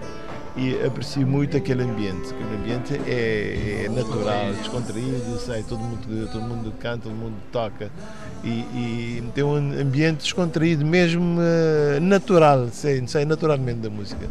e 0.56 0.74
aprecio 0.86 1.26
muito 1.26 1.56
aquele 1.56 1.84
ambiente. 1.84 2.30
Aquele 2.34 2.56
ambiente 2.56 3.02
é, 3.08 3.86
é 3.86 3.90
natural, 3.90 4.54
descontraído, 4.54 5.40
sai, 5.40 5.64
todo 5.64 5.80
mundo, 5.80 6.30
todo 6.32 6.42
mundo 6.42 6.74
canta, 6.80 7.04
todo 7.04 7.14
mundo 7.14 7.36
toca 7.52 7.92
e, 8.44 8.50
e 8.50 9.24
tem 9.36 9.44
um 9.44 9.56
ambiente 9.56 10.20
descontraído 10.24 10.86
mesmo 10.86 11.40
eh, 11.42 12.00
natural, 12.00 12.70
sai, 12.72 13.04
sai 13.08 13.26
naturalmente 13.26 13.80
da 13.80 13.90
música. 13.90 14.28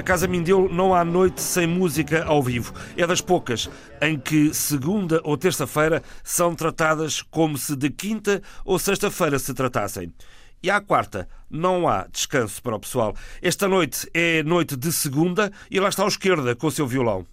Na 0.00 0.04
Casa 0.04 0.26
Mindelo 0.26 0.66
não 0.72 0.94
há 0.94 1.04
noite 1.04 1.42
sem 1.42 1.66
música 1.66 2.24
ao 2.24 2.42
vivo. 2.42 2.72
É 2.96 3.06
das 3.06 3.20
poucas 3.20 3.68
em 4.00 4.18
que 4.18 4.54
segunda 4.54 5.20
ou 5.22 5.36
terça-feira 5.36 6.02
são 6.24 6.54
tratadas 6.54 7.20
como 7.20 7.58
se 7.58 7.76
de 7.76 7.90
quinta 7.90 8.40
ou 8.64 8.78
sexta-feira 8.78 9.38
se 9.38 9.52
tratassem. 9.52 10.10
E 10.62 10.70
à 10.70 10.80
quarta 10.80 11.28
não 11.50 11.86
há 11.86 12.06
descanso 12.10 12.62
para 12.62 12.76
o 12.76 12.80
pessoal. 12.80 13.14
Esta 13.42 13.68
noite 13.68 14.08
é 14.14 14.42
noite 14.42 14.74
de 14.74 14.90
segunda 14.90 15.52
e 15.70 15.78
lá 15.78 15.90
está 15.90 16.02
o 16.02 16.08
esquerda 16.08 16.56
com 16.56 16.68
o 16.68 16.72
seu 16.72 16.86
violão. 16.86 17.26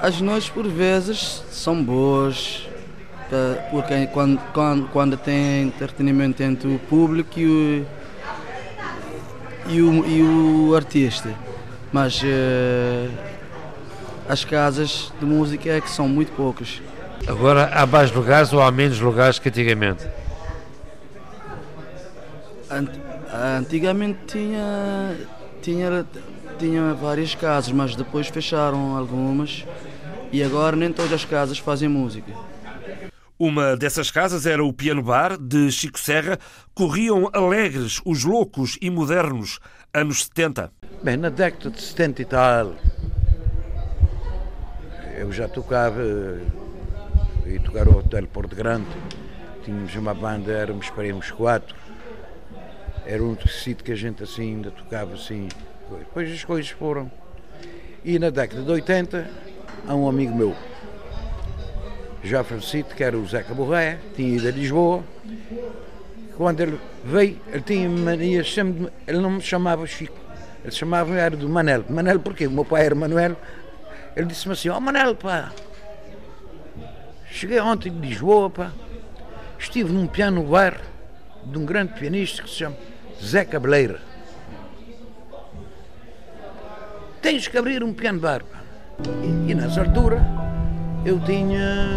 As 0.00 0.22
noites, 0.22 0.48
por 0.48 0.66
vezes, 0.66 1.44
são 1.50 1.84
boas, 1.84 2.66
porque 3.70 4.06
quando, 4.06 4.40
quando, 4.54 4.88
quando 4.88 5.18
tem 5.18 5.64
entretenimento 5.64 6.42
entre 6.42 6.66
o 6.66 6.78
público 6.78 7.38
e 7.38 7.44
o, 7.46 7.86
e 9.68 9.82
o, 9.82 10.06
e 10.06 10.22
o 10.22 10.74
artista. 10.74 11.43
Mas 11.94 12.20
eh, 12.24 13.08
as 14.28 14.44
casas 14.44 15.12
de 15.20 15.24
música 15.24 15.70
é 15.70 15.80
que 15.80 15.88
são 15.88 16.08
muito 16.08 16.32
poucas. 16.32 16.82
Agora 17.24 17.66
há 17.72 17.86
mais 17.86 18.10
lugares 18.10 18.52
ou 18.52 18.60
há 18.60 18.68
menos 18.72 18.98
lugares 18.98 19.38
que 19.38 19.48
antigamente? 19.48 20.04
Ant- 22.68 22.98
Antigamente 23.60 24.18
tinha, 24.26 25.16
tinha, 25.62 26.04
tinha 26.58 26.94
várias 26.94 27.32
casas, 27.36 27.70
mas 27.70 27.94
depois 27.94 28.26
fecharam 28.26 28.96
algumas 28.96 29.64
e 30.32 30.42
agora 30.42 30.74
nem 30.74 30.92
todas 30.92 31.12
as 31.12 31.24
casas 31.24 31.58
fazem 31.58 31.88
música. 31.88 32.32
Uma 33.38 33.76
dessas 33.76 34.10
casas 34.10 34.46
era 34.46 34.64
o 34.64 34.72
Piano 34.72 35.00
Bar 35.02 35.38
de 35.38 35.70
Chico 35.70 35.98
Serra. 36.00 36.40
Corriam 36.74 37.30
alegres 37.32 38.00
os 38.04 38.24
loucos 38.24 38.76
e 38.82 38.90
modernos 38.90 39.60
anos 39.92 40.24
70. 40.24 40.72
Bem, 41.04 41.18
na 41.18 41.28
década 41.28 41.68
de 41.68 41.82
70 41.82 42.22
e 42.22 42.24
tal, 42.24 42.72
eu 45.18 45.30
já 45.30 45.46
tocava, 45.46 46.00
ia 47.44 47.60
tocar 47.60 47.86
ao 47.86 47.98
Hotel 47.98 48.26
Porto 48.26 48.56
Grande, 48.56 48.86
tínhamos 49.62 49.94
uma 49.96 50.14
banda, 50.14 50.50
éramos 50.50 50.88
para 50.88 51.14
uns 51.14 51.30
quatro, 51.30 51.76
era 53.04 53.22
um 53.22 53.36
sítio 53.46 53.84
que 53.84 53.92
a 53.92 53.94
gente 53.94 54.22
assim 54.22 54.54
ainda 54.54 54.70
tocava 54.70 55.12
assim, 55.12 55.48
depois 55.98 56.32
as 56.32 56.42
coisas 56.42 56.70
foram. 56.70 57.12
E 58.02 58.18
na 58.18 58.30
década 58.30 58.62
de 58.62 58.70
80, 58.70 59.28
há 59.86 59.94
um 59.94 60.08
amigo 60.08 60.34
meu, 60.34 60.56
já 62.22 62.42
falecido, 62.42 62.94
que 62.94 63.04
era 63.04 63.18
o 63.18 63.26
Zeca 63.26 63.52
Borré, 63.52 63.98
tinha 64.16 64.38
ido 64.38 64.48
a 64.48 64.50
Lisboa, 64.50 65.04
quando 66.34 66.60
ele 66.60 66.80
veio, 67.04 67.38
ele 67.48 67.60
tinha 67.60 67.90
mania 67.90 68.42
sempre, 68.42 68.86
de- 68.86 68.92
ele 69.06 69.18
não 69.18 69.32
me 69.32 69.42
chamava 69.42 69.86
Chico, 69.86 70.23
ele 70.64 70.72
chamava 70.72 71.14
era 71.14 71.36
do 71.36 71.46
Manel. 71.46 71.84
Manel 71.90 72.18
porquê? 72.18 72.46
O 72.46 72.50
meu 72.50 72.64
pai 72.64 72.86
era 72.86 72.94
Manuel. 72.94 73.36
Ele 74.16 74.26
disse-me 74.26 74.54
assim, 74.54 74.70
ó 74.70 74.80
Manel, 74.80 75.14
pá, 75.14 75.52
cheguei 77.30 77.60
ontem 77.60 77.92
de 77.92 78.08
Lisboa, 78.08 78.48
pá, 78.48 78.72
estive 79.58 79.92
num 79.92 80.06
piano 80.06 80.42
bar 80.42 80.80
de 81.44 81.58
um 81.58 81.66
grande 81.66 81.92
pianista 81.92 82.42
que 82.42 82.48
se 82.48 82.56
chama 82.56 82.76
Zé 83.22 83.44
Cabeleira. 83.44 84.00
Tens 87.20 87.46
que 87.46 87.58
abrir 87.58 87.82
um 87.84 87.92
piano 87.92 88.20
bar, 88.20 88.42
pá. 88.42 88.60
E, 89.22 89.50
e 89.50 89.54
nessa 89.54 89.80
altura 89.80 90.22
eu 91.04 91.20
tinha 91.20 91.88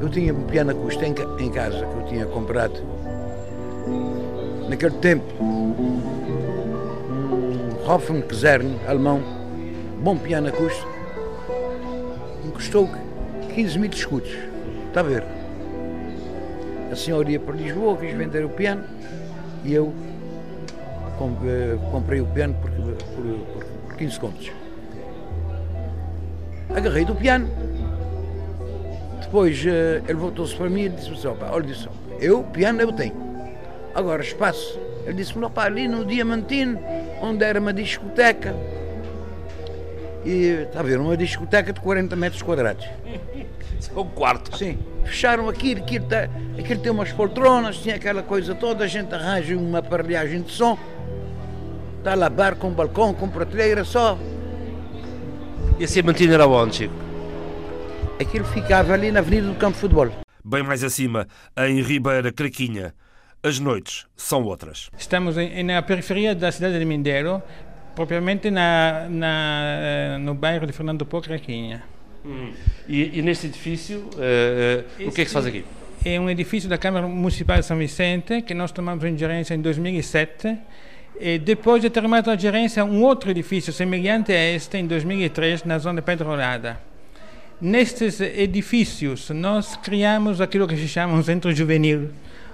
eu 0.00 0.08
tinha 0.08 0.34
um 0.34 0.44
piano 0.44 0.72
acústico 0.72 1.04
em, 1.04 1.44
em 1.44 1.50
casa 1.50 1.78
que 1.78 1.94
eu 1.94 2.06
tinha 2.06 2.26
comprado 2.26 2.80
naquele 4.68 4.96
tempo 4.98 5.32
Hoffen 7.88 8.20
Kazerne 8.22 8.76
alemão, 8.86 9.22
bom 10.02 10.16
piano 10.18 10.48
acústico, 10.48 10.88
me 12.44 12.52
custou 12.52 12.86
15 13.54 13.78
mil 13.78 13.90
escudos. 13.90 14.30
Está 14.88 15.00
a 15.00 15.04
ver? 15.04 15.24
A 16.92 16.96
senhora 16.96 17.30
ia 17.30 17.40
para 17.40 17.54
Lisboa, 17.54 17.96
quis 17.96 18.12
vender 18.12 18.44
o 18.44 18.50
piano 18.50 18.84
e 19.64 19.72
eu 19.72 19.92
eh, 21.44 21.78
comprei 21.90 22.20
o 22.20 22.26
piano 22.26 22.54
porque, 22.60 22.76
por- 22.80 23.64
por- 23.88 23.96
15 23.96 24.20
contos. 24.20 24.52
Agarrei 26.74 27.04
do 27.06 27.14
piano. 27.14 27.48
Depois 29.22 29.64
eh, 29.66 30.02
ele 30.06 30.18
voltou-se 30.18 30.54
para 30.54 30.68
mim 30.68 30.82
e 30.82 30.88
disse-me 30.90 31.16
assim, 31.16 31.28
"Opa, 31.28 31.48
olha 31.52 31.66
disse, 31.66 31.88
eu, 32.20 32.42
piano 32.44 32.80
eu 32.82 32.92
tenho. 32.92 33.14
Agora, 33.94 34.22
espaço. 34.22 34.78
Ele 35.04 35.14
disse-me, 35.14 35.44
"Opa, 35.44 35.64
ali 35.64 35.88
no 35.88 36.04
Diamantino, 36.04 36.78
onde 37.20 37.44
era 37.44 37.60
uma 37.60 37.72
discoteca, 37.72 38.54
e 40.24 40.64
está 40.66 40.80
a 40.80 40.82
ver, 40.82 40.98
uma 41.00 41.16
discoteca 41.16 41.72
de 41.72 41.80
40 41.80 42.14
metros 42.16 42.42
quadrados. 42.42 42.84
É 43.94 44.00
um 44.00 44.04
quarto. 44.08 44.56
Sim. 44.58 44.76
Fecharam 45.04 45.48
aquilo, 45.48 45.80
aquilo, 45.82 46.04
tá- 46.06 46.28
aquilo 46.58 46.80
tem 46.80 46.90
umas 46.90 47.12
poltronas, 47.12 47.76
tinha 47.78 47.94
aquela 47.94 48.24
coisa 48.24 48.52
toda, 48.52 48.82
a 48.84 48.86
gente 48.88 49.14
arranja 49.14 49.56
uma 49.56 49.78
aparelhagem 49.78 50.42
de 50.42 50.50
som. 50.50 50.76
Está 51.98 52.16
lá 52.16 52.28
bar 52.28 52.56
com 52.56 52.70
balcão, 52.72 53.14
com 53.14 53.28
prateleira 53.28 53.84
só. 53.84 54.18
E 55.78 55.84
assim 55.84 56.02
mantinha 56.02 56.34
era 56.34 56.46
onde, 56.46 56.74
Chico? 56.76 56.94
Aquilo 58.20 58.44
ficava 58.46 58.94
ali 58.94 59.12
na 59.12 59.20
Avenida 59.20 59.46
do 59.46 59.54
Campo 59.54 59.74
de 59.74 59.80
Futebol. 59.80 60.10
Bem 60.44 60.64
mais 60.64 60.82
acima, 60.82 61.28
em 61.56 61.80
Ribeira 61.80 62.32
Craquinha. 62.32 62.92
As 63.42 63.58
noites 63.58 64.06
são 64.16 64.42
outras. 64.44 64.90
Estamos 64.98 65.38
em- 65.38 65.62
na 65.62 65.80
periferia 65.82 66.34
da 66.34 66.50
cidade 66.50 66.78
de 66.78 66.84
Mindelo, 66.84 67.42
propriamente 67.94 68.50
na, 68.50 69.06
na, 69.08 69.62
eh, 69.80 70.18
no 70.18 70.34
bairro 70.34 70.66
de 70.66 70.72
Fernando 70.72 71.06
Pó, 71.06 71.20
Craquinha. 71.20 71.82
E, 72.88 73.18
e 73.18 73.22
neste 73.22 73.46
edifício, 73.46 74.08
eh, 74.18 74.84
eh, 75.00 75.04
o 75.06 75.12
que 75.12 75.20
é 75.20 75.24
que 75.24 75.30
se 75.30 75.34
faz 75.34 75.46
aqui? 75.46 75.64
É 76.04 76.18
um 76.20 76.28
edifício 76.28 76.68
da 76.68 76.76
Câmara 76.76 77.06
Municipal 77.06 77.58
de 77.58 77.64
São 77.64 77.78
Vicente 77.78 78.42
que 78.42 78.54
nós 78.54 78.70
tomamos 78.72 79.04
em 79.04 79.16
gerência 79.16 79.54
em 79.54 79.60
2007 79.60 80.56
e 81.20 81.38
depois 81.38 81.80
de 81.82 81.90
terminar 81.90 82.28
a 82.28 82.36
gerência 82.36 82.84
um 82.84 83.02
outro 83.02 83.30
edifício 83.30 83.72
semelhante 83.72 84.32
a 84.32 84.50
este 84.54 84.76
em 84.78 84.86
2003 84.86 85.64
na 85.64 85.78
zona 85.78 86.00
de 86.00 86.04
Pedrolada. 86.06 86.78
Nestes 87.60 88.20
edifícios 88.20 89.30
nós 89.30 89.76
criamos 89.76 90.40
aquilo 90.40 90.66
que 90.68 90.76
se 90.76 90.86
chama 90.86 91.14
um 91.14 91.22
centro 91.22 91.52
juvenil, 91.52 92.10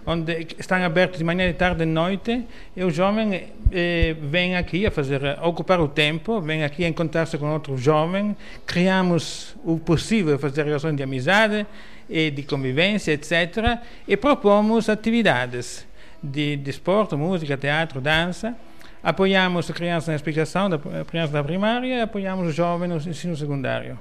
onde 0.07 0.47
estão 0.59 0.83
abertos 0.83 1.19
de 1.19 1.25
manhã, 1.25 1.47
de 1.47 1.55
tarde 1.55 1.83
e 1.83 1.87
de 1.87 1.93
noite, 1.93 2.45
e 2.77 2.85
o 2.85 2.91
jovem 2.91 3.49
eh, 3.73 4.15
vem 4.21 4.57
aqui 4.57 4.87
a 4.87 4.91
fazer, 4.91 5.39
a 5.39 5.47
ocupar 5.47 5.81
o 5.81 5.89
tempo, 5.89 6.41
vem 6.41 6.65
aqui 6.65 6.85
a 6.85 6.89
encontrar-se 6.89 7.39
com 7.39 7.53
outro 7.53 7.77
jovem, 7.77 8.37
criamos 8.67 9.57
o 9.65 9.79
possível 9.79 10.39
fazer 10.39 10.65
relações 10.65 10.97
de 10.97 11.03
amizade 11.03 11.67
e 12.09 12.31
de 12.31 12.43
convivência, 12.43 13.13
etc., 13.13 13.79
e 14.07 14.17
propomos 14.17 14.89
atividades 14.89 15.87
de 16.23 16.57
desporto, 16.57 17.17
música, 17.17 17.57
teatro, 17.57 18.01
dança, 18.01 18.55
apoiamos 19.03 19.71
a 19.71 19.75
criança 19.75 20.11
na 20.11 20.17
explicação, 20.17 20.71
da 20.71 20.79
criança 21.07 21.33
da 21.33 21.45
primária, 21.45 22.05
apoiamos 22.05 22.49
o 22.49 22.51
jovem 22.53 22.89
no 22.89 22.97
ensino 22.97 23.37
secundário. 23.37 23.99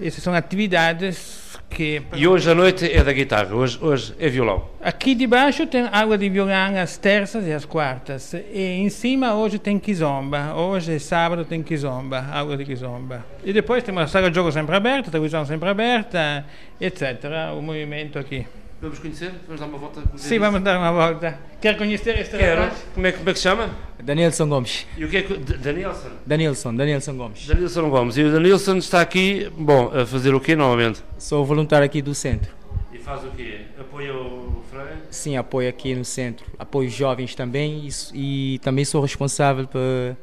Essas 0.00 0.22
são 0.22 0.34
atividades 0.34 1.58
que 1.70 2.02
E 2.14 2.26
hoje 2.26 2.50
à 2.50 2.54
noite 2.54 2.90
é 2.90 3.02
da 3.02 3.12
guitarra, 3.12 3.54
hoje, 3.54 3.78
hoje 3.80 4.14
é 4.18 4.28
violão. 4.28 4.68
Aqui 4.82 5.14
debaixo 5.14 5.66
tem 5.66 5.88
aula 5.92 6.18
de 6.18 6.28
violão 6.28 6.76
às 6.76 6.96
terças 6.96 7.46
e 7.46 7.52
às 7.52 7.64
quartas. 7.64 8.34
E 8.34 8.60
em 8.60 8.88
cima 8.88 9.34
hoje 9.34 9.58
tem 9.58 9.78
kizomba. 9.78 10.54
Hoje, 10.54 10.98
sábado, 10.98 11.44
tem 11.44 11.62
kizomba, 11.62 12.26
aula 12.32 12.56
de 12.56 12.64
kizomba. 12.64 13.24
E 13.44 13.52
depois 13.52 13.82
temos 13.82 14.02
a 14.02 14.06
sala 14.06 14.30
de 14.30 14.36
jogo 14.36 14.50
sempre 14.50 14.74
aberta, 14.74 15.10
televisão 15.10 15.44
sempre 15.46 15.68
aberta, 15.68 16.44
etc. 16.80 17.24
O 17.56 17.62
movimento 17.62 18.18
aqui. 18.18 18.46
Vamos 18.84 18.98
conhecer? 18.98 19.32
Vamos 19.46 19.60
dar 19.60 19.66
uma 19.66 19.78
volta? 19.78 20.02
Sim, 20.16 20.38
vamos 20.38 20.62
dar 20.62 20.78
uma 20.78 20.92
volta. 20.92 21.38
Quer 21.58 21.74
conhecer 21.78 22.18
este 22.20 22.36
Quero. 22.36 22.60
rapaz? 22.64 22.84
Como 22.92 23.06
é, 23.06 23.12
que- 23.12 23.16
como 23.18 23.30
é 23.30 23.32
que 23.32 23.38
se 23.38 23.42
chama? 23.44 23.70
Danielson 24.02 24.46
Gomes. 24.46 24.86
E 24.98 25.04
o 25.06 25.08
que 25.08 25.16
é 25.16 25.22
que... 25.22 25.38
Danielson? 25.38 26.10
Danielson, 26.26 26.74
Danielson 26.74 27.16
Gomes. 27.16 27.46
Danielson 27.46 27.88
Gomes. 27.88 28.16
E 28.18 28.22
o 28.24 28.30
Danielson 28.30 28.76
está 28.76 29.00
aqui, 29.00 29.50
bom, 29.56 29.90
a 29.90 30.04
fazer 30.04 30.34
o 30.34 30.40
quê 30.40 30.54
normalmente? 30.54 31.02
Sou 31.18 31.46
voluntário 31.46 31.86
aqui 31.86 32.02
do 32.02 32.14
centro. 32.14 32.52
E 32.92 32.98
faz 32.98 33.24
o 33.24 33.30
quê? 33.30 33.62
Apoia 33.80 34.12
o 34.14 34.62
Frei? 34.70 34.84
Sim, 35.10 35.38
apoio 35.38 35.66
aqui 35.70 35.94
no 35.94 36.04
centro. 36.04 36.44
Apoio 36.58 36.90
jovens 36.90 37.34
também 37.34 37.88
e, 38.12 38.54
e 38.54 38.58
também 38.58 38.84
sou 38.84 39.00
responsável 39.00 39.66
pe- 39.66 40.14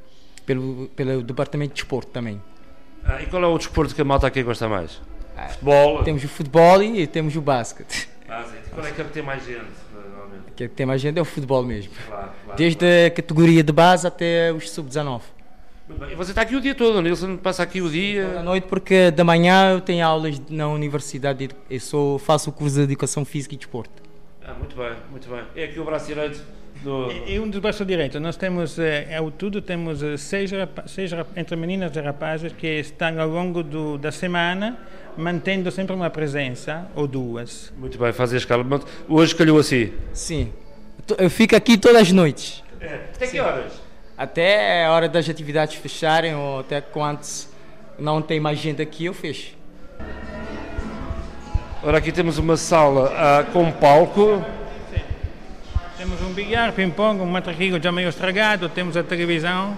pelo, 0.46 0.88
pelo 0.96 1.24
departamento 1.24 1.74
de 1.74 1.82
desporto 1.82 2.12
também. 2.12 2.40
Ah, 3.04 3.20
e 3.20 3.26
qual 3.26 3.42
é 3.44 3.48
o 3.48 3.58
desporto 3.58 3.96
que 3.96 4.02
a 4.02 4.06
malta 4.06 4.28
aqui 4.28 4.44
gosta 4.44 4.70
mais? 4.70 5.02
Futebol? 5.50 6.04
Temos 6.04 6.24
o 6.24 6.28
futebol 6.28 6.84
e 6.84 7.08
temos 7.08 7.36
o 7.36 7.42
basquete. 7.42 8.11
Sim. 8.72 8.76
Qual 8.76 8.88
é 8.88 8.92
que 8.92 9.04
tem 9.04 9.24
mais 9.24 9.46
gente, 9.46 9.72
normalmente? 9.94 10.50
O 10.50 10.54
que 10.54 10.68
tem 10.68 10.86
mais 10.86 11.02
gente 11.02 11.20
é 11.20 11.22
o 11.22 11.26
futebol 11.26 11.64
mesmo. 11.64 11.92
Claro, 12.08 12.32
claro, 12.46 12.58
Desde 12.58 13.06
a 13.06 13.12
categoria 13.12 13.64
de 13.64 13.72
base 13.72 14.08
até 14.08 14.52
os 14.52 14.70
sub-19. 14.72 15.22
Muito 15.88 16.00
bem. 16.00 16.12
E 16.12 16.16
você 16.16 16.32
está 16.32 16.42
aqui 16.42 16.56
o 16.56 16.62
dia 16.62 16.74
todo, 16.74 16.92
o 16.92 16.94
Danielson 16.96 17.38
passa 17.38 17.64
aqui 17.64 17.82
o 17.82 17.90
dia... 17.90 18.40
À 18.40 18.44
noite 18.44 18.68
porque 18.68 19.12
da 19.12 19.24
manhã 19.24 19.74
eu 19.74 19.82
tenho 19.82 20.06
aulas 20.06 20.42
na 20.50 20.70
universidade. 20.70 21.50
Eu 21.70 21.80
sou, 21.80 22.18
faço 22.18 22.50
o 22.50 22.54
curso 22.54 22.76
de 22.76 22.84
Educação 22.84 23.26
Física 23.26 23.56
e 23.56 23.58
Desporto. 23.58 24.02
Ah, 24.44 24.54
muito 24.54 24.76
bem, 24.76 24.94
muito 25.10 25.30
bem. 25.30 25.44
É 25.56 25.66
aqui 25.66 25.80
o 25.80 25.86
braço 25.86 26.08
direito 26.08 26.42
do... 26.84 27.12
E 27.28 27.40
um 27.40 27.50
dos 27.50 27.60
braços 27.60 27.86
direitos. 27.86 28.22
Nós 28.22 28.38
temos, 28.38 28.78
eh, 28.80 29.16
ao 29.16 29.32
tudo, 29.32 29.62
temos 29.62 30.02
eh, 30.04 30.18
seis, 30.18 30.52
seis 30.88 31.12
entre 31.36 31.56
meninas 31.56 31.96
e 31.96 32.02
rapazes 32.02 32.52
que 32.54 32.68
estão 32.80 33.20
ao 33.20 33.28
longo 33.28 33.64
do, 33.64 33.98
da 33.98 34.12
semana 34.12 34.78
mantendo 35.18 35.72
sempre 35.72 35.96
uma 35.96 36.10
presença, 36.10 36.88
ou 36.96 37.08
duas. 37.08 37.72
Muito 37.78 37.98
bem, 37.98 38.12
faz 38.14 38.34
a 38.34 38.38
escala. 38.38 38.64
Mas 38.64 38.82
Hoje 39.08 39.36
calhou 39.36 39.60
assim. 39.60 39.92
Sim. 40.14 40.52
Eu 41.18 41.30
fico 41.30 41.56
aqui 41.56 41.78
todas 41.78 42.04
as 42.04 42.12
noites. 42.12 42.64
Até 43.16 43.28
que 43.28 43.40
horas? 43.40 43.74
Até 44.18 44.86
a 44.86 44.92
hora 44.92 45.10
das 45.10 45.28
atividades 45.28 45.76
fecharem 45.76 46.36
ou 46.36 46.60
até 46.60 46.80
quando 46.80 47.22
não 47.98 48.22
tem 48.22 48.40
mais 48.40 48.60
gente 48.60 48.82
aqui, 48.82 49.06
eu 49.06 49.14
fecho. 49.14 49.56
Ora, 51.84 51.98
aqui 51.98 52.12
temos 52.12 52.38
uma 52.38 52.56
sala 52.58 53.12
ah, 53.16 53.44
com 53.52 53.72
palco. 53.72 54.44
Temos 56.02 56.20
um 56.24 56.34
bilhar, 56.34 56.74
ping-pong, 56.74 57.22
um 57.22 57.28
matraquilho 57.28 57.80
já 57.80 57.92
meio 57.92 58.10
estragado, 58.10 58.68
temos 58.68 58.98
a 58.98 59.04
televisão 59.04 59.78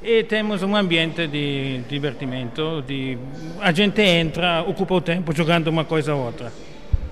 e 0.00 0.22
temos 0.22 0.62
um 0.62 0.76
ambiente 0.76 1.26
de 1.26 1.80
divertimento. 1.88 2.84
De... 2.86 3.18
A 3.60 3.72
gente 3.72 4.00
entra, 4.00 4.62
ocupa 4.62 4.94
o 4.94 5.00
tempo 5.00 5.34
jogando 5.34 5.66
uma 5.66 5.84
coisa 5.84 6.14
ou 6.14 6.24
outra. 6.24 6.52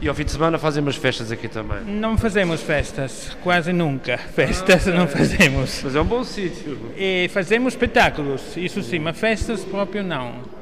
E 0.01 0.09
ao 0.09 0.14
fim 0.14 0.23
de 0.23 0.31
semana 0.31 0.57
fazem 0.57 0.81
umas 0.85 0.95
festas 0.95 1.33
aqui 1.33 1.49
também. 1.49 1.81
Não 1.85 2.17
fazemos 2.17 2.62
festas, 2.62 3.37
quase 3.43 3.73
nunca. 3.73 4.17
Festas 4.19 4.87
não 4.87 5.09
fazemos. 5.09 5.81
Mas 5.83 5.97
é 5.97 6.01
um 6.01 6.05
bom 6.05 6.23
sítio. 6.23 6.79
E 6.97 7.29
fazemos 7.33 7.73
espetáculos, 7.73 8.57
isso 8.57 8.85
sim, 8.85 9.01
mas 9.01 9.19
festas 9.19 9.64
próprio 9.64 10.05
não. 10.05 10.54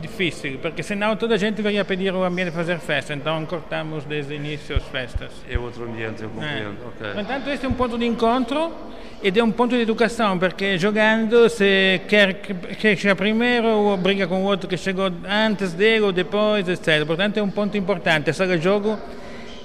Difícil, 0.00 0.58
porque 0.60 0.82
senão 0.82 1.16
toda 1.16 1.34
a 1.34 1.38
gente 1.38 1.60
viria 1.60 1.84
pedir 1.84 2.14
o 2.14 2.22
ambiente 2.22 2.50
fazer 2.50 2.78
festa, 2.78 3.14
então 3.14 3.44
cortamos 3.46 4.04
desde 4.04 4.32
o 4.32 4.36
início 4.36 4.76
as 4.76 4.84
festas. 4.84 5.32
É 5.50 5.58
outro 5.58 5.84
ambiente, 5.84 6.22
eu 6.22 6.30
compreendo. 6.30 6.76
Ok. 6.86 7.12
Portanto, 7.14 7.48
este 7.50 7.66
é 7.66 7.68
um 7.68 7.72
ponto 7.72 7.98
de 7.98 8.06
encontro 8.06 8.72
ed 9.20 9.38
é 9.38 9.42
um 9.42 9.50
ponto 9.50 9.74
de 9.74 9.82
educação, 9.82 10.38
porque 10.38 10.78
jogando 10.78 11.48
se 11.48 12.00
quer 12.06 12.34
que 12.34 12.96
chegar 12.96 13.16
primeiro 13.16 13.66
ou 13.66 13.96
briga 13.96 14.28
com 14.28 14.44
outro 14.44 14.68
que 14.68 14.76
chegou 14.76 15.10
antes 15.28 15.72
dele 15.72 16.04
ou 16.04 16.12
depois, 16.12 16.68
etc. 16.68 17.04
Portanto, 17.04 17.36
é 17.36 17.42
um 17.42 17.50
ponto 17.50 17.76
importante. 17.76 18.32
Sala 18.32 18.56
jogo 18.58 18.96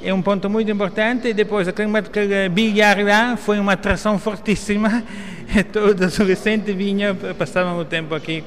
é 0.02 0.12
um 0.12 0.24
ponto 0.24 0.50
muito 0.50 0.72
importante 0.72 1.28
e 1.28 1.34
depois 1.34 1.68
aquele, 1.68 2.50
bilhar 2.50 2.98
lá 3.06 3.38
foi 3.38 3.60
uma 3.60 3.74
atração 3.74 4.18
fortíssima. 4.18 5.04
Todos 5.72 6.14
os 6.14 6.20
adolescentes 6.20 6.74
vinham, 6.74 7.16
passavam 7.38 7.78
o 7.78 7.86
tempo 7.86 8.16
aqui. 8.16 8.44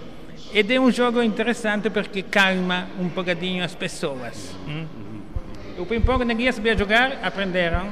Ed 0.59 0.73
é 0.75 0.81
um 0.81 0.90
jogo 0.90 1.23
interessante 1.23 1.90
porque 1.90 2.23
calma 2.23 2.87
um 2.99 3.09
bocadinho 3.09 3.62
as 3.62 3.75
pessoas. 3.75 4.55
hum? 4.66 4.87
O 5.79 5.85
ping-pong 5.85 6.25
ninguém 6.25 6.51
sabia 6.51 6.75
jogar, 6.77 7.19
aprenderam. 7.23 7.90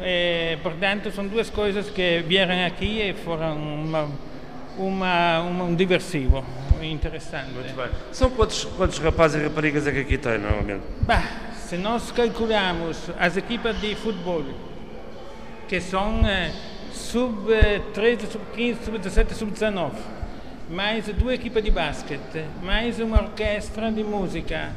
Eh, 0.00 0.58
portanto, 0.60 1.12
são 1.12 1.24
duas 1.28 1.48
coisas 1.50 1.88
que 1.88 2.24
vieram 2.26 2.66
aqui 2.66 3.00
e 3.00 3.12
foram 3.14 3.56
uma, 3.56 4.08
uma, 4.76 5.38
uma- 5.40 5.64
um 5.64 5.74
diversivo 5.76 6.44
interessante. 6.82 7.52
Muito 7.52 7.76
bem. 7.76 7.86
São 8.10 8.28
quantos, 8.30 8.64
quantos 8.64 8.98
rapazes 8.98 9.40
e 9.40 9.44
raparigas 9.44 9.86
é 9.86 9.92
que 9.92 10.00
aqui 10.00 10.18
tem, 10.18 10.38
normalmente? 10.38 10.82
Bah, 11.02 11.22
se 11.54 11.76
nós 11.76 12.10
calculamos 12.10 12.98
as 13.20 13.36
equipas 13.36 13.80
de 13.80 13.94
futebol, 13.94 14.42
que 15.68 15.80
são 15.80 16.26
eh, 16.26 16.50
sub-13, 16.92 18.26
sub-15, 18.32 18.76
sub-17, 18.84 19.32
sub-19, 19.34 19.92
mais 20.70 21.06
duas 21.06 21.34
equipas 21.34 21.62
de 21.62 21.70
basquete, 21.70 22.44
mais 22.62 22.98
uma 23.00 23.22
orquestra 23.22 23.90
de 23.90 24.02
música, 24.02 24.70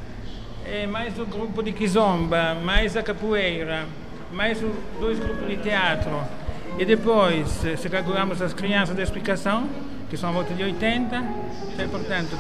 mais 0.89 1.17
o 1.19 1.25
grupo 1.25 1.61
de 1.63 1.71
kizomba, 1.71 2.55
mais 2.55 2.97
a 2.97 3.03
capoeira, 3.03 3.85
mais 4.31 4.59
dois 4.99 5.19
grupos 5.19 5.47
de 5.47 5.57
teatro. 5.57 6.11
E 6.77 6.83
depois, 6.85 7.47
se 7.77 7.89
calculamos 7.89 8.41
as 8.41 8.53
crianças 8.53 8.95
de 8.95 9.01
explicação, 9.01 9.69
que 10.09 10.17
são 10.17 10.29
a 10.29 10.33
volta 10.33 10.53
de 10.53 10.63
80, 10.63 11.15
eh, 11.79 11.87
portanto, 11.89 12.37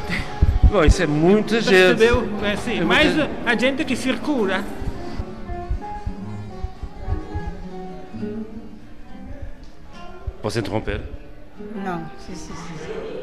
Bom, 0.69 0.83
isso 0.83 1.03
é 1.03 1.07
muita 1.07 1.61
gente. 1.61 1.97
Percebeu? 1.97 2.27
É, 2.43 2.55
sim. 2.57 2.79
É 2.79 2.83
Mas 2.83 3.15
muita- 3.15 3.29
a 3.49 3.55
gente 3.55 3.85
que 3.85 3.95
circula. 3.95 4.63
Posso 10.41 10.59
interromper? 10.59 11.01
Non, 11.83 12.09
si, 12.19 12.35
si, 12.35 12.51
si. 12.53 13.14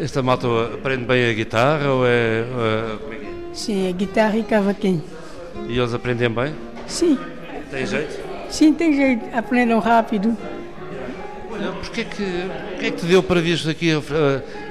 Esta 0.00 0.22
malta 0.22 0.46
aprende 0.74 1.04
bem 1.04 1.30
a 1.30 1.32
guitarra 1.34 1.90
ou 1.92 2.06
é. 2.06 2.44
ou 2.56 2.64
é- 2.64 3.16
é 3.16 3.16
é? 3.16 3.30
Sim, 3.52 3.88
é 3.88 3.92
guitarra 3.92 4.36
e 4.38 4.42
cavaquinho. 4.42 5.02
E 5.68 5.78
eles 5.78 5.92
aprendem 5.92 6.30
bem? 6.30 6.54
Sim, 6.86 7.18
Tem 7.70 7.86
jeito? 7.86 8.18
sim, 8.48 8.72
tem 8.72 8.94
jeito. 8.94 9.24
Aprendam 9.36 9.78
rápido. 9.78 10.36
Olha, 11.52 11.72
porquê 11.72 12.04
que, 12.04 12.24
porquê 12.70 12.86
é 12.86 12.90
que 12.90 12.96
te 12.96 13.06
deu 13.06 13.22
para 13.22 13.40
vir 13.40 13.58
aqui 13.68 13.92
a, 13.92 13.98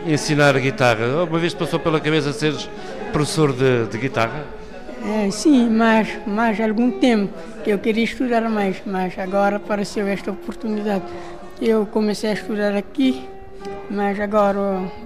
a 0.08 0.12
ensinar 0.12 0.56
a 0.56 0.60
guitarra? 0.60 1.24
Uma 1.24 1.38
vez 1.40 1.54
passou 1.54 1.80
pela 1.80 2.00
cabeça 2.00 2.34
seres 2.34 2.68
professor 3.14 3.54
de, 3.54 3.86
de 3.88 3.98
guitarra? 3.98 4.46
É, 5.06 5.30
sim, 5.32 5.70
mas, 5.70 6.08
mas 6.26 6.60
há 6.60 6.66
algum 6.66 6.92
tempo 6.92 7.32
que 7.64 7.70
eu 7.70 7.78
queria 7.80 8.04
estudar 8.04 8.42
mais, 8.50 8.78
mas 8.86 9.18
agora 9.20 9.58
apareceu 9.58 10.08
esta 10.08 10.32
oportunidade. 10.32 11.04
Eu 11.62 11.86
comecei 11.86 12.32
a 12.32 12.34
estudar 12.34 12.76
aqui, 12.76 13.22
mas 13.90 14.20
agora 14.20 14.58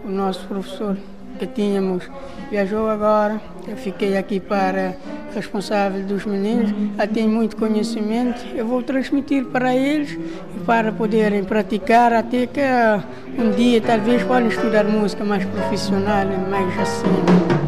o, 0.06 0.10
nosso 0.10 0.46
professor 0.48 0.98
que 1.40 1.48
tínhamos 1.48 2.10
viajou 2.50 2.90
agora. 2.90 3.42
Eu 3.68 3.78
fiquei 3.78 4.18
aqui 4.18 4.40
para 4.40 4.96
responsável 5.34 6.04
dos 6.04 6.26
meninos. 6.26 6.74
Já 6.98 7.08
tenho 7.08 7.30
muito 7.30 7.56
conhecimento. 7.56 8.46
Eu 8.56 8.68
vou 8.68 8.84
transmitir 8.84 9.46
para 9.46 9.76
eles 9.76 10.18
para 10.66 10.92
poderem 10.92 11.44
praticar 11.44 12.14
até 12.14 12.46
que 12.46 12.62
ah, 12.62 13.04
um 13.38 13.52
dia 13.52 13.82
talvez 13.82 14.22
possam 14.24 14.48
estudar 14.48 14.84
música 14.84 15.24
mais 15.24 15.44
profissional, 15.46 16.26
mais 16.50 16.80
assim. 16.80 17.63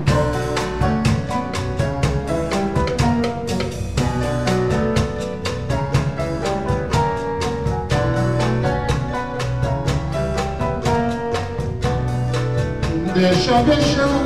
Deixa 13.45 13.61
beijar 13.61 14.25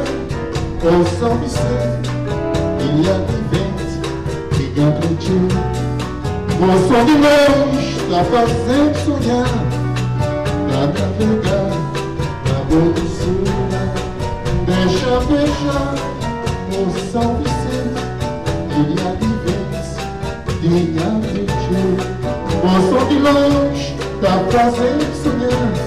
o 0.81 1.19
São 1.19 1.35
Vicente 1.39 2.09
Il 2.79 3.03
y 3.03 3.09
a 3.09 3.17
des 3.27 3.41
ventes 3.51 3.99
qui 4.55 4.65
gagnent 4.73 5.17
Dieu 5.19 5.45
O 6.61 6.63
som 6.87 7.03
de 7.03 7.15
longe 7.17 7.97
está 7.97 8.23
fazendo 8.23 8.95
sonhar 9.03 9.51
Na 10.69 10.87
navegar 10.87 11.69
na 12.47 12.59
boa 12.69 12.93
do 12.93 13.05
sul. 13.09 13.43
Deixa 14.65 15.13
beijar 15.27 15.95
o 16.71 17.11
São 17.11 17.29
Vicente 17.43 17.99
Il 18.77 18.89
y 18.95 19.01
a 19.01 19.11
des 19.19 19.35
ventes 19.43 19.91
qui 20.61 20.71
gagnent 20.95 21.45
Dieu 21.67 21.89
O 22.63 22.65
som 22.89 23.03
de 23.09 23.19
longe 23.19 23.95
está 24.15 24.33
fazendo 24.49 25.03
sonhar 25.21 25.78